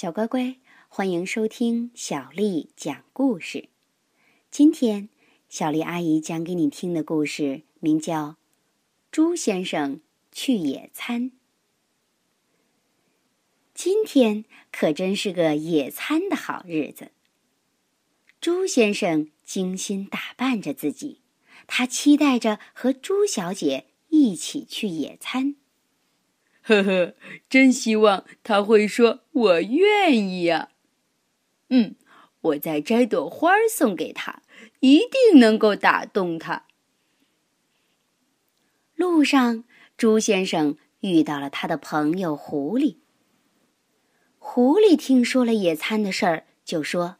[0.00, 0.54] 小乖乖，
[0.86, 3.68] 欢迎收听小丽讲故事。
[4.48, 5.08] 今天，
[5.48, 8.28] 小丽阿姨讲给你听的故事名叫
[9.10, 10.00] 《猪先生
[10.30, 11.22] 去野餐》。
[13.74, 17.10] 今天可真是个野餐的好日子。
[18.40, 21.22] 猪先生精心打扮着自己，
[21.66, 25.56] 他期待着和猪小姐一起去野餐。
[26.68, 27.14] 呵呵，
[27.48, 30.68] 真希望他会说“我愿意呀”。
[31.70, 31.96] 嗯，
[32.42, 34.42] 我再摘朵花送给他，
[34.80, 36.66] 一定能够打动他。
[38.94, 39.64] 路上，
[39.96, 42.96] 猪先生遇到了他的朋友狐狸。
[44.38, 47.16] 狐狸听说了野餐的事儿，就说：“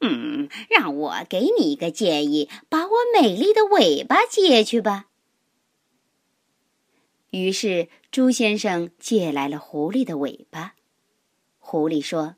[0.00, 5.08] 嗯，让我给你一个建议，把我美丽的尾巴借去吧。”
[7.32, 10.74] 于是，朱先生借来了狐狸的尾巴。
[11.58, 12.36] 狐狸说：“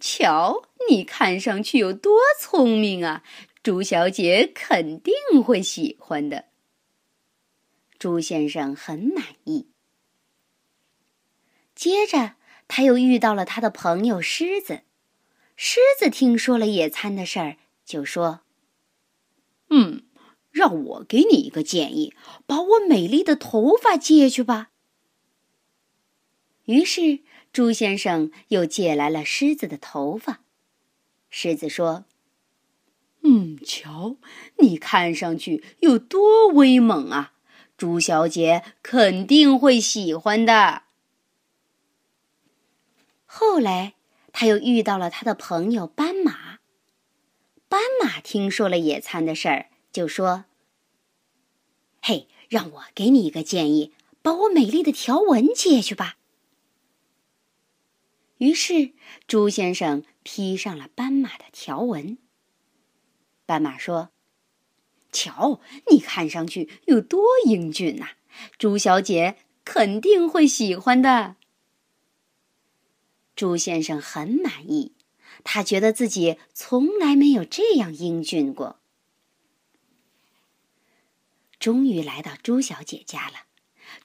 [0.00, 3.22] 瞧，你看上去有多聪明啊！
[3.62, 6.46] 朱小姐肯定会喜欢的。”
[7.96, 9.68] 朱先生很满意。
[11.76, 12.34] 接着，
[12.66, 14.82] 他又遇到了他的朋友狮子。
[15.54, 18.40] 狮子听说了野餐的事儿，就说
[19.70, 20.02] ：“嗯。”
[20.50, 22.14] 让我给你一个建议，
[22.46, 24.70] 把我美丽的头发借去吧。
[26.64, 27.20] 于是，
[27.52, 30.40] 猪先生又借来了狮子的头发。
[31.28, 32.04] 狮子说
[33.22, 34.16] ：“嗯，瞧，
[34.58, 37.34] 你看上去有多威猛啊！
[37.76, 40.82] 猪小姐肯定会喜欢的。”
[43.24, 43.94] 后来，
[44.32, 46.58] 他又遇到了他的朋友斑马。
[47.68, 49.70] 斑马听说了野餐的事儿。
[49.92, 50.44] 就说
[52.02, 56.16] ：“嘿，让我给你一个建议，把我美丽的条纹借去吧。”
[58.38, 58.92] 于是，
[59.26, 62.16] 猪先生披上了斑马的条纹。
[63.44, 64.10] 斑马说
[65.12, 65.60] ：“瞧，
[65.90, 68.10] 你看上去有多英俊呐！
[68.56, 71.36] 猪小姐肯定会喜欢的。”
[73.36, 74.94] 猪先生很满意，
[75.44, 78.79] 他觉得自己从来没有这样英俊过。
[81.60, 83.44] 终于来到朱小姐家了，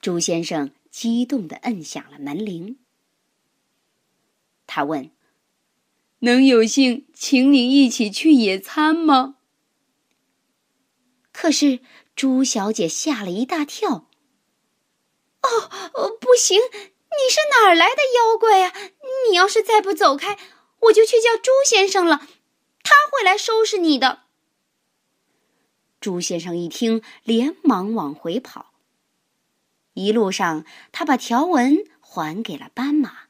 [0.02, 2.78] 朱先生激动地摁响了门铃。
[4.66, 5.10] 他问
[6.20, 9.36] ：“能有幸请你一起去野餐吗？”
[11.32, 11.80] 可是
[12.14, 14.10] 朱小姐吓了一大跳。
[15.40, 16.60] “哦，不行！
[16.60, 18.74] 你是哪儿来的妖怪呀？
[19.30, 20.38] 你要是再不走开，
[20.80, 22.28] 我就去叫朱先生了，
[22.82, 24.24] 他会来收拾你的。”
[26.06, 28.74] 朱先生一听，连忙往回跑。
[29.92, 33.22] 一路上，他把条纹还给了斑马，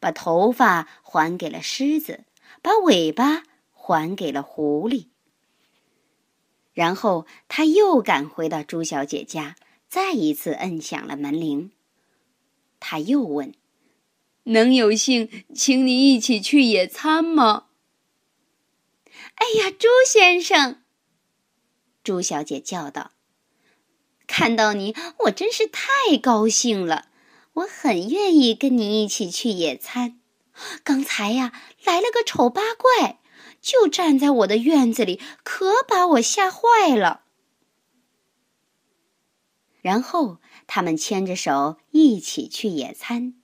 [0.00, 2.24] 把头发还给了狮子，
[2.60, 5.06] 把尾巴还给了狐狸。
[6.72, 9.54] 然后，他又赶回到朱小姐家，
[9.88, 11.70] 再一次摁响了门铃。
[12.80, 13.54] 他又问
[14.42, 17.66] ：“能有幸请你一起去野餐吗
[19.36, 20.80] ？”“哎呀，朱先生！”
[22.04, 23.12] 猪小姐叫道
[24.28, 24.94] ：“看到你，
[25.24, 27.08] 我真是太高兴了！
[27.54, 30.20] 我很愿意跟你一起去野餐。
[30.84, 33.20] 刚才呀，来了个丑八怪，
[33.60, 37.22] 就站在我的院子里，可把我吓坏了。”
[39.80, 43.34] 然后他们牵着手一起去野餐。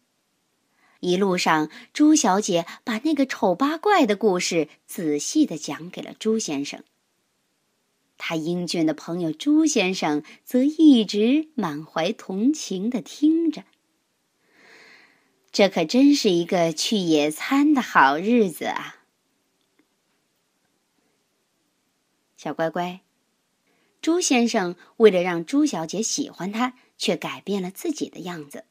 [1.01, 6.85] 一路上，朱小姐把那个丑八怪的故事仔细的讲给了朱先生。
[8.23, 13.65] 他英俊的朋友朱先生则一直满怀同情的听着。
[15.51, 18.97] 这可真是一个去野餐的好日子啊！
[22.37, 23.01] 小乖乖，
[24.03, 28.67] 朱先生为了让朱小姐喜欢他，却改变了自己的样子。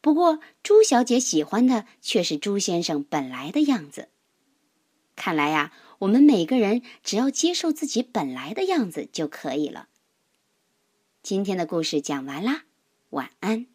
[0.00, 4.08] 不过，朱小姐喜欢的却是朱先生本来的样子。
[5.14, 5.72] 看来呀。
[5.98, 9.88] 我们每个人只要接受自己本来的样子就可以了。
[11.22, 12.64] 今天的故事讲完啦，
[13.10, 13.66] 晚安。